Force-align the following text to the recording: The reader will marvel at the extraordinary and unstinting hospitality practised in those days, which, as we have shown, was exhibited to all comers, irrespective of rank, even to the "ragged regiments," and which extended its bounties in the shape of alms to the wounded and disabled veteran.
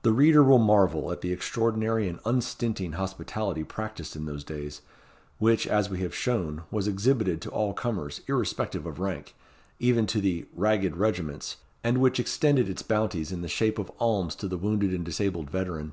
The 0.00 0.14
reader 0.14 0.42
will 0.42 0.56
marvel 0.56 1.12
at 1.12 1.20
the 1.20 1.30
extraordinary 1.30 2.08
and 2.08 2.20
unstinting 2.24 2.92
hospitality 2.92 3.64
practised 3.64 4.16
in 4.16 4.24
those 4.24 4.42
days, 4.42 4.80
which, 5.38 5.66
as 5.66 5.90
we 5.90 6.00
have 6.00 6.14
shown, 6.14 6.62
was 6.70 6.88
exhibited 6.88 7.42
to 7.42 7.50
all 7.50 7.74
comers, 7.74 8.22
irrespective 8.28 8.86
of 8.86 8.98
rank, 8.98 9.34
even 9.78 10.06
to 10.06 10.22
the 10.22 10.46
"ragged 10.54 10.96
regiments," 10.96 11.58
and 11.84 11.98
which 11.98 12.18
extended 12.18 12.70
its 12.70 12.80
bounties 12.80 13.30
in 13.30 13.42
the 13.42 13.46
shape 13.48 13.78
of 13.78 13.92
alms 13.98 14.34
to 14.36 14.48
the 14.48 14.56
wounded 14.56 14.94
and 14.94 15.04
disabled 15.04 15.50
veteran. 15.50 15.92